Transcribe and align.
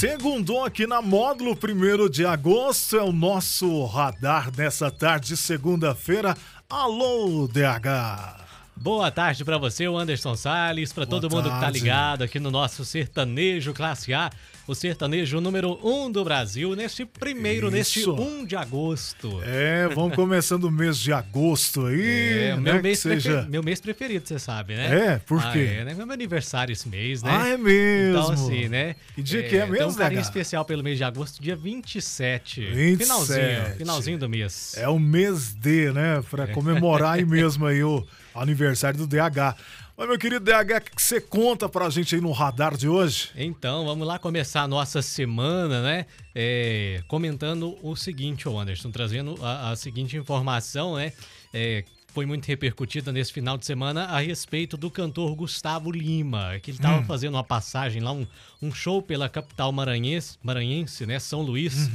Segundou 0.00 0.64
aqui 0.64 0.86
na 0.86 1.02
módulo 1.02 1.52
1 1.52 2.08
de 2.08 2.24
agosto, 2.24 2.96
é 2.96 3.02
o 3.02 3.12
nosso 3.12 3.84
radar 3.84 4.50
dessa 4.50 4.90
tarde 4.90 5.28
de 5.28 5.36
segunda-feira. 5.36 6.34
Alô, 6.70 7.46
DH! 7.46 8.40
Boa 8.74 9.10
tarde 9.10 9.44
para 9.44 9.58
você, 9.58 9.86
o 9.86 9.98
Anderson 9.98 10.34
Salles, 10.36 10.90
para 10.90 11.04
todo 11.04 11.28
mundo 11.28 11.50
que 11.50 11.60
tá 11.60 11.68
ligado 11.68 12.22
aqui 12.22 12.40
no 12.40 12.50
nosso 12.50 12.82
sertanejo 12.82 13.74
classe 13.74 14.14
A, 14.14 14.30
o 14.70 14.74
sertanejo 14.74 15.40
número 15.40 15.80
1 15.82 16.04
um 16.04 16.12
do 16.12 16.22
Brasil, 16.22 16.76
neste 16.76 17.04
primeiro, 17.04 17.72
neste 17.72 17.98
Isso. 18.00 18.14
1 18.14 18.44
de 18.46 18.54
agosto. 18.54 19.40
É, 19.42 19.88
vamos 19.88 20.14
começando 20.14 20.62
o 20.64 20.70
mês 20.70 20.96
de 20.96 21.12
agosto 21.12 21.86
aí, 21.86 22.50
É, 22.50 22.56
né? 22.56 22.74
meu, 22.74 22.82
mês 22.82 23.00
seja... 23.00 23.42
meu 23.50 23.64
mês 23.64 23.80
preferido, 23.80 24.28
você 24.28 24.38
sabe, 24.38 24.76
né? 24.76 25.14
É? 25.14 25.18
Por 25.18 25.40
Ah, 25.40 25.50
quê? 25.52 25.78
é, 25.80 25.84
né? 25.84 25.94
Meu 25.94 26.08
aniversário 26.12 26.72
esse 26.72 26.88
mês, 26.88 27.20
né? 27.20 27.30
Ah, 27.32 27.48
é 27.48 27.56
mesmo? 27.56 28.16
Então, 28.20 28.30
assim, 28.30 28.68
né? 28.68 28.94
Que 29.16 29.22
dia 29.24 29.42
que 29.42 29.56
é 29.56 29.62
Tem 29.62 29.72
mesmo, 29.72 29.90
um 29.90 29.94
carinho 29.94 30.20
especial 30.20 30.64
pelo 30.64 30.84
mês 30.84 30.96
de 30.96 31.02
agosto, 31.02 31.42
dia 31.42 31.56
27. 31.56 32.60
27. 32.66 32.96
Finalzinho, 33.02 33.76
finalzinho 33.76 34.18
do 34.18 34.28
mês. 34.28 34.74
É 34.76 34.88
o 34.88 35.00
mês 35.00 35.52
D, 35.52 35.90
né? 35.92 36.22
Pra 36.30 36.46
comemorar 36.46 37.14
aí 37.14 37.24
mesmo 37.26 37.66
aí 37.66 37.82
o 37.82 38.06
aniversário 38.36 38.98
do 39.00 39.06
DH. 39.08 39.56
Mas, 40.00 40.08
meu 40.08 40.18
querido 40.18 40.42
DH, 40.42 40.78
o 40.78 40.96
que 40.96 41.02
você 41.02 41.20
conta 41.20 41.68
pra 41.68 41.90
gente 41.90 42.14
aí 42.14 42.22
no 42.22 42.32
radar 42.32 42.74
de 42.74 42.88
hoje? 42.88 43.28
Então, 43.36 43.84
vamos 43.84 44.08
lá 44.08 44.18
começar 44.18 44.62
a 44.62 44.66
nossa 44.66 45.02
semana, 45.02 45.82
né? 45.82 46.06
É, 46.34 47.02
comentando 47.06 47.76
o 47.82 47.94
seguinte, 47.94 48.48
Anderson, 48.48 48.90
trazendo 48.90 49.36
a, 49.44 49.72
a 49.72 49.76
seguinte 49.76 50.16
informação, 50.16 50.96
né? 50.96 51.12
É, 51.52 51.84
foi 52.14 52.24
muito 52.24 52.46
repercutida 52.46 53.12
nesse 53.12 53.30
final 53.30 53.58
de 53.58 53.66
semana 53.66 54.06
a 54.06 54.20
respeito 54.20 54.78
do 54.78 54.90
cantor 54.90 55.34
Gustavo 55.34 55.90
Lima, 55.90 56.58
que 56.62 56.70
ele 56.70 56.78
estava 56.78 57.04
fazendo 57.04 57.34
uma 57.34 57.44
passagem 57.44 58.00
lá, 58.00 58.10
um, 58.10 58.26
um 58.62 58.72
show 58.72 59.02
pela 59.02 59.28
capital 59.28 59.70
maranhense, 59.70 60.38
maranhense, 60.42 61.04
né? 61.04 61.18
São 61.18 61.42
Luís. 61.42 61.90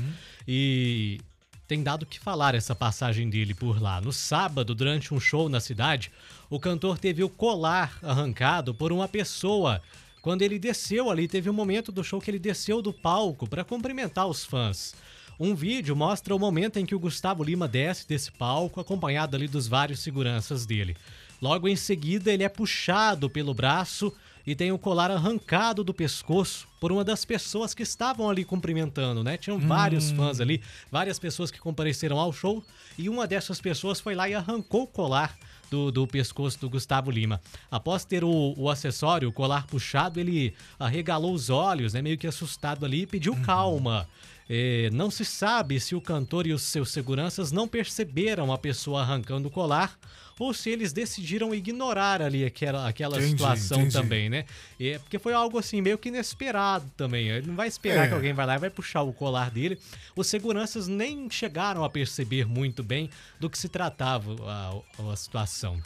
E 0.48 1.20
tem 1.68 1.82
dado 1.82 2.04
o 2.04 2.06
que 2.06 2.20
falar 2.20 2.54
essa 2.56 2.76
passagem 2.76 3.30
dele 3.30 3.54
por 3.54 3.82
lá. 3.82 4.00
No 4.00 4.14
sábado, 4.14 4.76
durante 4.76 5.14
um 5.14 5.20
show 5.20 5.50
na 5.50 5.60
cidade, 5.60 6.12
o 6.50 6.60
cantor 6.60 6.98
teve 6.98 7.24
o 7.24 7.30
colar 7.30 7.98
arrancado 8.04 8.74
por 8.74 8.92
uma 8.92 9.08
pessoa. 9.08 9.82
Quando 10.22 10.42
ele 10.42 10.60
desceu 10.60 11.10
ali, 11.10 11.28
teve 11.28 11.50
um 11.50 11.54
momento 11.54 11.92
do 11.92 12.04
show 12.04 12.22
que 12.22 12.30
ele 12.30 12.40
desceu 12.40 12.82
do 12.82 12.94
palco 12.94 13.48
para 13.48 13.64
cumprimentar 13.64 14.28
os 14.28 14.46
fãs. 14.46 14.96
Um 15.40 15.54
vídeo 15.54 15.96
mostra 15.96 16.36
o 16.36 16.40
momento 16.40 16.78
em 16.78 16.86
que 16.86 16.96
o 16.96 17.00
Gustavo 17.00 17.44
Lima 17.44 17.68
desce 17.68 18.08
desse 18.08 18.32
palco, 18.32 18.80
acompanhado 18.80 19.36
ali 19.36 19.48
dos 19.48 19.68
vários 19.68 20.00
seguranças 20.00 20.66
dele. 20.66 20.96
Logo 21.42 21.68
em 21.68 21.76
seguida, 21.76 22.32
ele 22.32 22.44
é 22.44 22.50
puxado 22.50 23.30
pelo 23.30 23.54
braço 23.54 24.14
e 24.46 24.56
tem 24.56 24.72
o 24.72 24.78
colar 24.78 25.10
arrancado 25.10 25.84
do 25.84 25.94
pescoço 25.94 26.68
por 26.80 26.92
uma 26.92 27.04
das 27.04 27.26
pessoas 27.26 27.74
que 27.74 27.84
estavam 27.84 28.30
ali 28.30 28.46
cumprimentando, 28.46 29.24
né? 29.24 29.38
Tinham 29.38 29.58
vários 29.60 30.12
fãs 30.12 30.40
ali, 30.40 30.62
várias 30.92 31.18
pessoas 31.18 31.50
que 31.50 31.60
compareceram 31.60 32.20
ao 32.20 32.32
show 32.32 32.64
e 32.98 33.10
uma 33.10 33.26
dessas 33.26 33.60
pessoas 33.60 34.00
foi 34.00 34.14
lá 34.14 34.30
e 34.30 34.36
arrancou 34.36 34.84
o 34.84 34.88
colar 34.88 35.36
do, 35.70 35.92
do 35.92 36.08
pescoço 36.08 36.60
do 36.60 36.70
Gustavo 36.70 37.10
Lima. 37.10 37.42
Após 37.72 38.06
ter 38.06 38.24
o, 38.24 38.54
o 38.58 38.70
acessório, 38.70 39.30
o 39.30 39.34
colar 39.34 39.66
puxado, 39.66 40.20
ele 40.20 40.54
arregalou 40.80 41.34
os 41.34 41.50
olhos, 41.50 41.94
né? 41.94 42.02
Meio 42.02 42.18
que 42.18 42.28
assustado 42.28 42.86
ali 42.86 43.02
e 43.02 43.08
pediu 43.08 43.36
calma. 43.42 44.08
É, 44.50 44.90
não 44.94 45.10
se 45.10 45.26
sabe 45.26 45.80
se 45.80 45.96
o 45.96 46.02
cantor 46.02 46.46
e 46.46 46.54
os 46.54 46.62
seus 46.62 46.92
seguranças 46.92 47.52
não 47.52 47.68
perceberam 47.68 48.52
a 48.54 48.58
pessoa 48.58 49.02
arrancando 49.02 49.48
o 49.48 49.52
colar 49.52 49.98
ou 50.38 50.54
se 50.54 50.70
eles 50.70 50.92
decidiram 50.94 51.56
ignorar 51.56 52.22
ali 52.22 52.46
aquela, 52.46 52.88
aquela 52.88 53.18
Entendi, 53.18 53.32
situação 53.32 53.80
entendi. 53.80 53.94
também, 53.94 54.30
né? 54.30 54.46
É, 54.80 55.00
porque 55.00 55.18
foi 55.18 55.34
algo 55.34 55.58
assim 55.58 55.82
meio 55.82 55.98
que 55.98 56.10
inesperado 56.10 56.86
também. 56.98 57.30
Ele 57.30 57.48
não 57.48 57.56
vai 57.56 57.68
esperar 57.70 58.06
É. 58.06 58.08
que 58.10 58.14
alguém 58.14 58.34
vai 58.34 58.46
lá 58.46 58.56
e 58.56 58.60
vai 58.60 58.70
puxar 58.70 59.02
o 59.02 59.14
colar 59.14 59.50
dele. 59.50 59.80
Os 60.16 60.28
seguranças 60.28 60.88
nem 60.88 61.30
chegaram 61.30 61.84
a 61.84 61.90
perceber 61.90 62.46
muito 62.46 62.84
bem 62.84 63.10
do 63.40 63.50
que 63.50 63.58
se 63.58 63.70
tratava 63.70 64.36
a, 64.44 65.12
a 65.12 65.16
situação. 65.16 65.82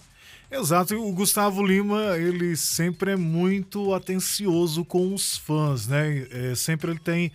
Exato, 0.51 0.95
e 0.95 0.97
o 0.97 1.11
Gustavo 1.11 1.63
Lima, 1.65 2.17
ele 2.17 2.55
sempre 2.57 3.11
é 3.11 3.15
muito 3.15 3.93
atencioso 3.93 4.83
com 4.83 5.13
os 5.13 5.37
fãs, 5.37 5.87
né? 5.87 6.27
É, 6.31 6.55
sempre 6.55 6.89
ele 6.89 6.99
tem 6.99 7.31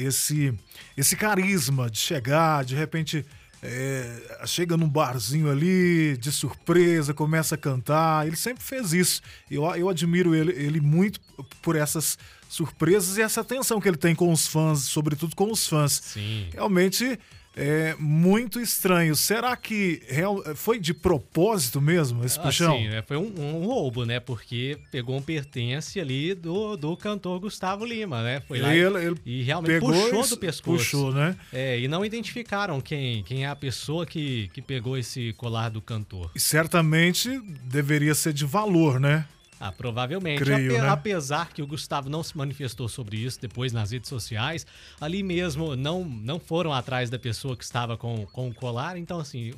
esse, 0.00 0.54
esse 0.96 1.16
carisma 1.16 1.90
de 1.90 1.98
chegar, 1.98 2.64
de 2.64 2.74
repente 2.74 3.24
é, 3.62 4.44
chega 4.46 4.76
num 4.76 4.88
barzinho 4.88 5.50
ali, 5.50 6.16
de 6.16 6.30
surpresa, 6.30 7.12
começa 7.12 7.54
a 7.54 7.58
cantar. 7.58 8.26
Ele 8.26 8.36
sempre 8.36 8.62
fez 8.62 8.92
isso. 8.92 9.22
Eu, 9.50 9.64
eu 9.74 9.88
admiro 9.88 10.34
ele, 10.34 10.52
ele 10.52 10.80
muito 10.80 11.20
por 11.60 11.76
essas 11.76 12.18
surpresas 12.48 13.18
e 13.18 13.22
essa 13.22 13.40
atenção 13.40 13.80
que 13.80 13.88
ele 13.88 13.96
tem 13.96 14.14
com 14.14 14.32
os 14.32 14.46
fãs, 14.46 14.80
sobretudo 14.80 15.34
com 15.34 15.50
os 15.50 15.66
fãs. 15.66 16.00
Sim. 16.04 16.48
Realmente 16.52 17.18
é 17.58 17.96
muito 17.98 18.60
estranho. 18.60 19.16
Será 19.16 19.56
que 19.56 20.00
real- 20.08 20.42
foi 20.54 20.78
de 20.78 20.94
propósito 20.94 21.80
mesmo 21.80 22.24
esse 22.24 22.38
puxão? 22.38 22.76
Assim, 22.76 22.88
né? 22.88 23.02
Foi 23.02 23.16
um, 23.16 23.32
um 23.38 23.64
roubo, 23.66 24.04
né? 24.04 24.20
Porque 24.20 24.78
pegou 24.92 25.16
um 25.16 25.22
pertence 25.22 25.98
ali 25.98 26.34
do, 26.34 26.76
do 26.76 26.96
cantor 26.96 27.40
Gustavo 27.40 27.84
Lima, 27.84 28.22
né? 28.22 28.40
Foi 28.46 28.60
lá 28.60 28.74
e- 28.74 28.78
Ele- 28.78 29.04
ele 29.04 29.16
e 29.26 29.42
realmente 29.42 29.80
puxou 29.80 30.26
do 30.28 30.36
pescoço. 30.36 30.78
puxou, 30.78 31.12
né? 31.12 31.36
É, 31.52 31.78
e 31.80 31.88
não 31.88 32.04
identificaram 32.04 32.80
quem, 32.80 33.22
quem 33.24 33.44
é 33.44 33.48
a 33.48 33.56
pessoa 33.56 34.06
que, 34.06 34.48
que 34.54 34.62
pegou 34.62 34.96
esse 34.96 35.32
colar 35.32 35.68
do 35.68 35.80
cantor. 35.82 36.30
E 36.34 36.40
certamente 36.40 37.40
deveria 37.64 38.14
ser 38.14 38.32
de 38.32 38.44
valor, 38.44 39.00
né? 39.00 39.24
Ah, 39.60 39.72
provavelmente. 39.72 40.38
Creio, 40.42 40.72
Ape- 40.72 40.82
né? 40.82 40.88
Apesar 40.88 41.48
que 41.52 41.60
o 41.62 41.66
Gustavo 41.66 42.08
não 42.08 42.22
se 42.22 42.36
manifestou 42.36 42.88
sobre 42.88 43.16
isso 43.16 43.40
depois 43.40 43.72
nas 43.72 43.90
redes 43.90 44.08
sociais, 44.08 44.66
ali 45.00 45.22
mesmo 45.22 45.74
não, 45.74 46.04
não 46.04 46.38
foram 46.38 46.72
atrás 46.72 47.10
da 47.10 47.18
pessoa 47.18 47.56
que 47.56 47.64
estava 47.64 47.96
com, 47.96 48.24
com 48.26 48.48
o 48.48 48.54
colar, 48.54 48.96
então 48.96 49.18
assim, 49.18 49.52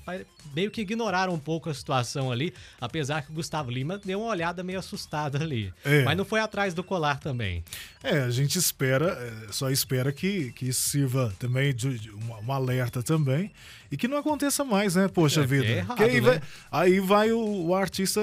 meio 0.54 0.70
que 0.70 0.80
ignoraram 0.80 1.34
um 1.34 1.38
pouco 1.38 1.68
a 1.68 1.74
situação 1.74 2.32
ali, 2.32 2.54
apesar 2.80 3.22
que 3.22 3.30
o 3.30 3.34
Gustavo 3.34 3.70
Lima 3.70 3.98
deu 3.98 4.20
uma 4.20 4.30
olhada 4.30 4.62
meio 4.62 4.78
assustada 4.78 5.42
ali. 5.42 5.72
É. 5.84 6.02
Mas 6.04 6.16
não 6.16 6.24
foi 6.24 6.40
atrás 6.40 6.72
do 6.72 6.82
colar 6.82 7.18
também. 7.18 7.62
É, 8.02 8.20
a 8.20 8.30
gente 8.30 8.56
espera, 8.58 9.10
é, 9.48 9.52
só 9.52 9.70
espera 9.70 10.12
que, 10.12 10.52
que 10.52 10.68
isso 10.68 10.88
sirva 10.88 11.32
também 11.38 11.74
de, 11.74 11.98
de 11.98 12.10
um, 12.10 12.46
um 12.46 12.52
alerta 12.52 13.02
também 13.02 13.52
e 13.92 13.96
que 13.96 14.08
não 14.08 14.16
aconteça 14.16 14.64
mais, 14.64 14.94
né? 14.94 15.08
Poxa 15.08 15.42
É, 15.42 15.46
vida. 15.46 15.66
é 15.66 15.76
errado, 15.78 16.02
aí, 16.02 16.14
né? 16.14 16.20
vai, 16.20 16.40
aí 16.70 17.00
vai 17.00 17.32
o, 17.32 17.66
o 17.66 17.74
artista 17.74 18.20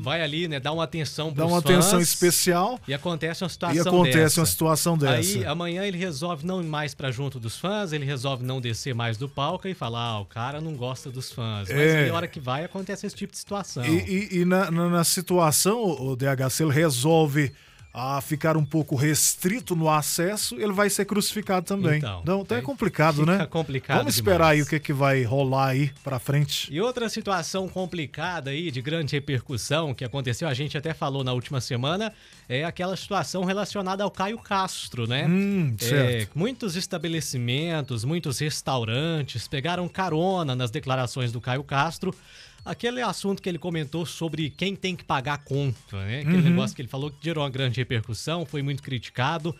Vai 0.00 0.22
ali, 0.22 0.46
né, 0.46 0.60
dá 0.60 0.70
uma 0.72 0.84
atenção 0.84 1.28
dar 1.32 1.42
pros 1.42 1.50
uma 1.50 1.58
atenção 1.58 1.98
fãs 1.98 2.08
especial 2.08 2.78
E 2.86 2.94
acontece 2.94 3.42
uma 3.42 3.48
situação 3.50 3.76
e 3.76 3.80
acontece 3.80 4.16
dessa. 4.16 4.40
uma 4.40 4.46
situação 4.46 4.96
dessa. 4.96 5.38
Aí 5.38 5.44
amanhã 5.44 5.82
ele 5.84 5.98
resolve 5.98 6.46
não 6.46 6.62
ir 6.62 6.66
mais 6.66 6.94
pra 6.94 7.10
junto 7.10 7.40
dos 7.40 7.58
fãs, 7.58 7.92
ele 7.92 8.04
resolve 8.04 8.44
não 8.44 8.60
descer 8.60 8.94
mais 8.94 9.16
do 9.16 9.28
palco 9.28 9.66
e 9.66 9.74
falar, 9.74 10.00
ah, 10.12 10.20
o 10.20 10.24
cara 10.24 10.60
não 10.60 10.74
gosta 10.74 11.10
dos 11.10 11.32
fãs. 11.32 11.68
Mas 11.68 11.70
É. 11.70 12.04
aí, 12.04 12.10
a 12.10 12.14
hora 12.14 12.28
que 12.28 12.38
vai, 12.38 12.64
acontece 12.64 13.06
esse 13.06 13.16
tipo 13.16 13.32
de 13.32 13.38
situação. 13.38 13.84
E, 13.84 13.88
e- 14.34 14.38
e 14.40 14.44
na, 14.44 14.70
na- 14.70 14.88
na 14.88 15.02
situação, 15.04 15.82
o 15.84 16.14
DH, 16.14 16.48
se 16.50 16.62
ele 16.62 16.72
resolve 16.72 17.52
a 17.92 18.20
ficar 18.20 18.56
um 18.56 18.64
pouco 18.64 18.94
restrito 18.94 19.74
no 19.74 19.88
acesso, 19.88 20.54
ele 20.56 20.72
vai 20.72 20.88
ser 20.90 21.04
crucificado 21.04 21.66
também. 21.66 21.98
Então, 21.98 22.22
então 22.42 22.56
é 22.56 22.60
complicado, 22.62 23.24
né? 23.26 23.46
complicado 23.46 23.98
Vamos 23.98 24.14
esperar 24.14 24.48
aí 24.50 24.56
demais. 24.58 24.66
o 24.66 24.70
que, 24.70 24.78
que 24.78 24.92
vai 24.92 25.22
rolar 25.24 25.68
aí 25.68 25.90
pra 26.04 26.18
frente. 26.18 26.72
E 26.72 26.80
outra 26.80 27.08
situação 27.08 27.68
complicada 27.68 28.50
aí, 28.50 28.70
de 28.70 28.80
grande 28.80 29.14
repercussão, 29.16 29.94
que 29.94 30.04
aconteceu, 30.04 30.46
a 30.46 30.54
gente 30.54 30.76
até 30.78 30.94
falou 30.94 31.24
na 31.24 31.32
última 31.32 31.60
semana, 31.60 32.12
é 32.48 32.64
aquela 32.64 32.96
situação 32.96 33.44
relacionada 33.44 34.04
ao 34.04 34.10
Caio 34.10 34.38
Castro, 34.38 35.06
né? 35.06 35.26
Hum, 35.26 35.74
É, 35.90 36.28
muitos 36.34 36.76
estabelecimentos, 36.76 38.04
muitos 38.04 38.38
restaurantes 38.38 39.48
pegaram 39.48 39.88
carona 39.88 40.54
nas 40.54 40.70
declarações 40.70 41.32
do 41.32 41.40
Caio 41.40 41.64
Castro. 41.64 42.14
Aquele 42.64 43.00
assunto 43.00 43.40
que 43.42 43.48
ele 43.48 43.58
comentou 43.58 44.04
sobre 44.04 44.50
quem 44.50 44.76
tem 44.76 44.94
que 44.94 45.04
pagar 45.04 45.34
a 45.34 45.38
conta, 45.38 45.96
né? 46.04 46.20
Aquele 46.20 46.42
negócio 46.50 46.76
que 46.76 46.82
ele 46.82 46.88
falou 46.88 47.10
que 47.10 47.16
gerou 47.22 47.42
uma 47.44 47.50
grande 47.50 47.80
repercussão, 47.80 48.44
foi 48.44 48.62
muito 48.62 48.82
criticado 48.82 49.54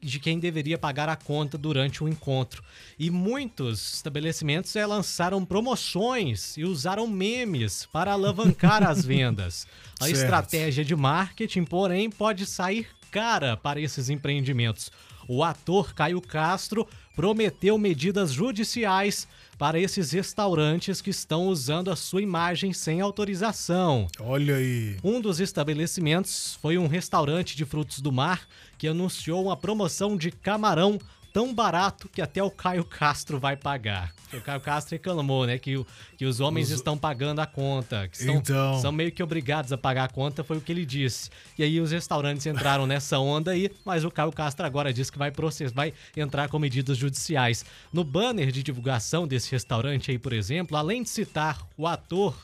de 0.00 0.18
quem 0.18 0.38
deveria 0.38 0.76
pagar 0.76 1.08
a 1.08 1.16
conta 1.16 1.56
durante 1.56 2.04
o 2.04 2.08
encontro. 2.08 2.62
E 2.98 3.10
muitos 3.10 3.94
estabelecimentos 3.94 4.74
eh, 4.76 4.84
lançaram 4.86 5.44
promoções 5.44 6.56
e 6.58 6.64
usaram 6.64 7.06
memes 7.06 7.86
para 7.90 8.12
alavancar 8.12 8.82
as 8.82 9.04
vendas. 9.06 9.66
A 10.00 10.04
Certo. 10.04 10.16
estratégia 10.20 10.84
de 10.84 10.94
marketing, 10.94 11.64
porém, 11.64 12.10
pode 12.10 12.44
sair 12.44 12.86
cara 13.10 13.56
para 13.56 13.80
esses 13.80 14.10
empreendimentos. 14.10 14.90
O 15.28 15.42
ator 15.42 15.94
Caio 15.94 16.20
Castro 16.20 16.86
prometeu 17.14 17.78
medidas 17.78 18.32
judiciais 18.32 19.26
para 19.56 19.78
esses 19.78 20.12
restaurantes 20.12 21.00
que 21.00 21.10
estão 21.10 21.46
usando 21.46 21.90
a 21.90 21.96
sua 21.96 22.22
imagem 22.22 22.72
sem 22.72 23.00
autorização. 23.00 24.08
Olha 24.20 24.56
aí. 24.56 24.96
Um 25.02 25.20
dos 25.20 25.40
estabelecimentos 25.40 26.58
foi 26.60 26.76
um 26.76 26.86
restaurante 26.86 27.56
de 27.56 27.64
frutos 27.64 28.00
do 28.00 28.10
mar 28.10 28.46
que 28.76 28.88
anunciou 28.88 29.44
uma 29.44 29.56
promoção 29.56 30.16
de 30.16 30.30
camarão 30.30 30.98
tão 31.34 31.52
barato 31.52 32.08
que 32.08 32.22
até 32.22 32.40
o 32.40 32.48
Caio 32.48 32.84
Castro 32.84 33.40
vai 33.40 33.56
pagar. 33.56 34.14
O 34.32 34.40
Caio 34.40 34.60
Castro 34.60 34.94
reclamou, 34.94 35.44
né, 35.44 35.58
que, 35.58 35.84
que 36.16 36.24
os 36.24 36.38
homens 36.38 36.68
os... 36.68 36.74
estão 36.76 36.96
pagando 36.96 37.40
a 37.40 37.46
conta, 37.46 38.06
que 38.06 38.18
estão, 38.18 38.36
então... 38.36 38.80
são 38.80 38.92
meio 38.92 39.10
que 39.10 39.20
obrigados 39.20 39.72
a 39.72 39.76
pagar 39.76 40.04
a 40.04 40.08
conta, 40.08 40.44
foi 40.44 40.58
o 40.58 40.60
que 40.60 40.70
ele 40.70 40.86
disse. 40.86 41.30
E 41.58 41.64
aí 41.64 41.80
os 41.80 41.90
restaurantes 41.90 42.46
entraram 42.46 42.86
nessa 42.86 43.18
onda 43.18 43.50
aí, 43.50 43.68
mas 43.84 44.04
o 44.04 44.12
Caio 44.12 44.30
Castro 44.30 44.64
agora 44.64 44.92
diz 44.92 45.10
que 45.10 45.18
vai 45.18 45.32
processar, 45.32 45.74
vai 45.74 45.92
entrar 46.16 46.48
com 46.48 46.56
medidas 46.56 46.96
judiciais. 46.96 47.64
No 47.92 48.04
banner 48.04 48.52
de 48.52 48.62
divulgação 48.62 49.26
desse 49.26 49.50
restaurante 49.50 50.12
aí, 50.12 50.18
por 50.18 50.32
exemplo, 50.32 50.76
além 50.76 51.02
de 51.02 51.08
citar 51.08 51.66
o 51.76 51.88
ator 51.88 52.36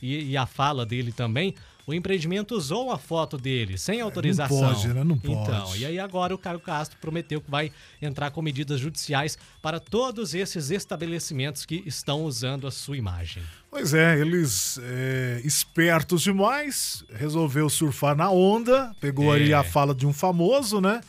e, 0.00 0.30
e 0.30 0.36
a 0.36 0.46
fala 0.46 0.86
dele 0.86 1.12
também, 1.12 1.54
o 1.88 1.94
empreendimento 1.94 2.54
usou 2.54 2.92
a 2.92 2.98
foto 2.98 3.38
dele 3.38 3.78
sem 3.78 4.02
autorização. 4.02 4.60
Não 4.60 4.74
pode, 4.74 4.88
né? 4.88 5.04
Não 5.04 5.18
pode. 5.18 5.40
Então, 5.40 5.74
e 5.74 5.86
aí 5.86 5.98
agora 5.98 6.34
o 6.34 6.38
Caio 6.38 6.60
Castro 6.60 6.98
prometeu 7.00 7.40
que 7.40 7.50
vai 7.50 7.72
entrar 8.02 8.30
com 8.30 8.42
medidas 8.42 8.78
judiciais 8.78 9.38
para 9.62 9.80
todos 9.80 10.34
esses 10.34 10.70
estabelecimentos 10.70 11.64
que 11.64 11.82
estão 11.86 12.24
usando 12.24 12.66
a 12.66 12.70
sua 12.70 12.98
imagem. 12.98 13.42
Pois 13.70 13.94
é, 13.94 14.20
eles 14.20 14.78
é, 14.82 15.40
espertos 15.42 16.20
demais, 16.20 17.04
resolveu 17.10 17.70
surfar 17.70 18.14
na 18.14 18.30
onda, 18.30 18.94
pegou 19.00 19.34
é. 19.34 19.38
aí 19.38 19.54
a 19.54 19.64
fala 19.64 19.94
de 19.94 20.06
um 20.06 20.12
famoso, 20.12 20.82
né? 20.82 21.00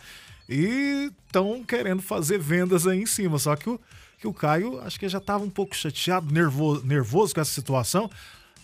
E 0.48 1.12
estão 1.28 1.62
querendo 1.62 2.02
fazer 2.02 2.40
vendas 2.40 2.88
aí 2.88 3.02
em 3.02 3.06
cima. 3.06 3.38
Só 3.38 3.54
que 3.58 3.70
o, 3.70 3.78
que 4.18 4.28
o 4.28 4.34
Caio 4.34 4.80
acho 4.80 4.98
que 4.98 5.10
já 5.10 5.18
estava 5.18 5.44
um 5.44 5.50
pouco 5.50 5.76
chateado, 5.76 6.34
nervoso, 6.34 6.86
nervoso 6.86 7.36
com 7.36 7.42
essa 7.42 7.52
situação 7.52 8.10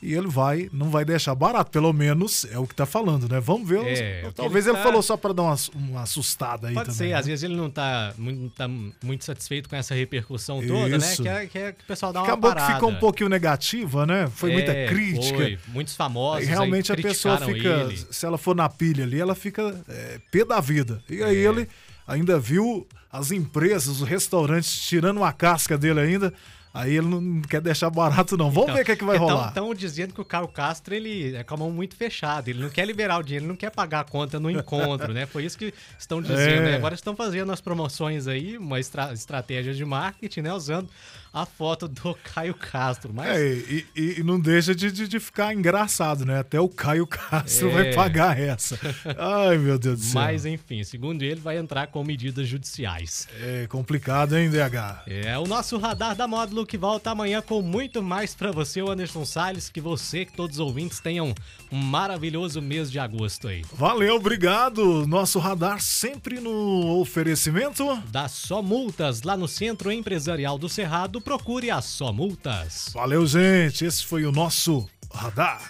e 0.05 0.13
ele 0.13 0.27
vai, 0.27 0.69
não 0.71 0.91
vai 0.91 1.03
deixar 1.03 1.33
barato, 1.33 1.71
pelo 1.71 1.91
menos 1.91 2.45
é 2.51 2.59
o 2.59 2.67
que 2.67 2.75
tá 2.75 2.85
falando, 2.85 3.27
né? 3.27 3.39
Vamos 3.39 3.67
ver. 3.67 3.83
É, 3.85 4.31
talvez 4.35 4.67
ele, 4.67 4.75
ele 4.75 4.83
tá... 4.83 4.87
falou 4.87 5.01
só 5.01 5.17
para 5.17 5.33
dar 5.33 5.41
uma, 5.41 5.55
uma 5.73 6.01
assustada 6.03 6.67
aí 6.67 6.75
Pode 6.75 6.89
também. 6.89 6.97
ser, 6.97 7.09
né? 7.09 7.13
às 7.15 7.25
vezes 7.25 7.43
ele 7.43 7.55
não 7.55 7.71
tá 7.71 8.13
muito, 8.15 8.55
tá 8.55 8.67
muito 8.67 9.25
satisfeito 9.25 9.67
com 9.67 9.75
essa 9.75 9.95
repercussão 9.95 10.61
toda, 10.65 10.95
né? 10.95 11.15
Que 11.15 11.27
é, 11.27 11.45
que 11.47 11.57
é 11.57 11.71
que 11.71 11.83
o 11.83 11.87
pessoal 11.87 12.13
dá 12.13 12.19
uma 12.21 12.27
Acabou 12.27 12.53
que 12.53 12.73
ficou 12.73 12.89
um 12.91 12.99
pouquinho 12.99 13.29
negativa, 13.29 14.05
né? 14.05 14.27
Foi 14.27 14.51
é, 14.51 14.53
muita 14.53 14.73
crítica. 14.93 15.37
Foi. 15.37 15.59
Muitos 15.69 15.95
famosos. 15.95 16.43
E 16.43 16.51
realmente 16.51 16.91
a 16.91 16.95
pessoa 16.95 17.39
fica, 17.39 17.67
ele. 17.67 17.97
se 17.97 18.25
ela 18.27 18.37
for 18.37 18.55
na 18.55 18.69
pilha 18.69 19.03
ali, 19.03 19.19
ela 19.19 19.33
fica 19.33 19.83
é, 19.89 20.19
pé 20.31 20.45
da 20.45 20.59
vida. 20.59 21.01
E 21.09 21.23
aí 21.23 21.37
é. 21.37 21.49
ele 21.49 21.67
ainda 22.07 22.37
viu 22.37 22.87
as 23.11 23.31
empresas, 23.31 24.01
os 24.01 24.07
restaurantes 24.07 24.71
tirando 24.81 25.17
uma 25.17 25.33
casca 25.33 25.77
dele 25.77 25.99
ainda 25.99 26.31
Aí 26.75 26.97
ele 26.97 27.07
não 27.07 27.41
quer 27.41 27.61
deixar 27.61 27.89
barato, 27.89 28.35
não. 28.35 28.51
Vamos 28.51 28.63
então, 28.63 28.75
ver 28.75 28.81
o 28.81 28.85
que, 28.85 28.91
é 28.91 28.95
que 28.97 29.05
vai 29.05 29.17
rolar. 29.17 29.47
Estão 29.47 29.73
dizendo 29.73 30.13
que 30.13 30.19
o 30.19 30.25
Caio 30.25 30.47
Castro 30.49 30.93
ele 30.93 31.33
é 31.33 31.41
com 31.41 31.53
a 31.53 31.57
mão 31.57 31.71
muito 31.71 31.95
fechada. 31.95 32.49
Ele 32.49 32.61
não 32.61 32.69
quer 32.69 32.85
liberar 32.85 33.17
o 33.17 33.23
dinheiro, 33.23 33.45
ele 33.45 33.49
não 33.49 33.55
quer 33.55 33.71
pagar 33.71 34.01
a 34.01 34.03
conta 34.03 34.41
no 34.41 34.51
encontro, 34.51 35.13
né? 35.13 35.25
Foi 35.25 35.45
isso 35.45 35.57
que 35.57 35.73
estão 35.97 36.21
dizendo. 36.21 36.39
É. 36.39 36.71
Né? 36.71 36.75
Agora 36.75 36.93
estão 36.93 37.15
fazendo 37.15 37.49
as 37.53 37.61
promoções 37.61 38.27
aí, 38.27 38.57
uma 38.57 38.77
estra 38.77 39.13
estratégia 39.13 39.73
de 39.73 39.85
marketing, 39.85 40.41
né? 40.41 40.53
Usando 40.53 40.89
a 41.35 41.45
foto 41.45 41.89
do 41.89 42.17
Caio 42.23 42.53
Castro. 42.53 43.13
Mas... 43.13 43.37
É, 43.37 43.45
e, 43.45 43.85
e, 43.93 44.23
não 44.23 44.39
deixa 44.39 44.73
de, 44.73 44.89
de, 44.89 45.05
de, 45.05 45.19
ficar 45.19 45.53
engraçado, 45.53 46.25
né? 46.25 46.39
Até 46.39 46.61
o 46.61 46.69
Caio 46.69 47.05
Castro 47.05 47.69
é... 47.71 47.73
vai 47.73 47.93
pagar 47.93 48.39
essa. 48.39 48.79
Ai, 49.19 49.57
meu 49.57 49.77
Deus 49.77 49.99
do 49.99 50.05
céu. 50.05 50.21
Mas, 50.21 50.45
enfim, 50.45 50.81
segundo 50.85 51.23
ele, 51.23 51.41
vai 51.41 51.57
entrar 51.57 51.87
com 51.87 52.01
medidas 52.05 52.47
judiciais. 52.47 53.27
É 53.41 53.67
complicado, 53.67 54.37
hein, 54.37 54.49
DH? 54.49 55.03
É 55.07 55.37
o 55.37 55.45
nosso 55.45 55.77
radar 55.77 56.15
da 56.15 56.25
módulo 56.25 56.65
que 56.65 56.77
volta 56.77 57.11
amanhã 57.11 57.41
com 57.41 57.61
muito 57.61 58.01
mais 58.01 58.33
para 58.33 58.53
você, 58.53 58.81
o 58.81 58.89
Anderson 58.89 59.25
Salles. 59.25 59.67
Que 59.67 59.81
você, 59.81 60.23
que 60.23 60.31
todos 60.31 60.55
os 60.55 60.61
ouvintes 60.61 61.01
tenham 61.01 61.35
um 61.69 61.77
maravilhoso 61.77 62.61
mês 62.61 62.89
de 62.89 62.97
agosto 62.97 63.49
aí. 63.49 63.61
Valeu, 63.73 64.15
obrigado. 64.15 65.05
Nosso 65.05 65.37
radar 65.39 65.81
sempre 65.81 66.39
no 66.39 66.97
oferecimento 67.01 68.01
da 68.09 68.29
Só 68.29 68.61
Multas, 68.61 69.21
lá 69.23 69.35
no 69.35 69.49
Centro 69.49 69.91
Empresarial 69.91 70.57
do 70.57 70.69
Cerrado 70.69 71.24
procure 71.25 71.71
a 71.71 71.81
Só 71.81 72.13
Multas. 72.13 72.91
Valeu, 72.93 73.25
gente. 73.25 73.83
Esse 73.83 74.05
foi 74.05 74.25
o 74.25 74.31
nosso 74.31 74.87
Radar. 75.11 75.67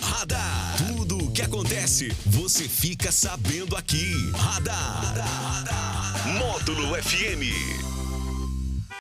Radar. 0.00 0.76
Tudo 0.86 1.18
o 1.18 1.32
que 1.32 1.42
acontece, 1.42 2.08
você 2.24 2.68
fica 2.68 3.10
sabendo 3.10 3.76
aqui. 3.76 4.14
Radar. 4.32 5.04
Radar. 5.04 6.38
Módulo 6.38 6.94
FM. 7.02 7.93